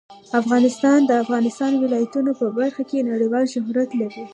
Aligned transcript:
افغانستان 0.41 0.99
د 1.03 1.07
د 1.09 1.11
افغانستان 1.23 1.71
ولايتونه 1.83 2.31
په 2.39 2.45
برخه 2.59 2.81
کې 2.89 3.07
نړیوال 3.11 3.45
شهرت 3.53 3.89
لري. 3.99 4.23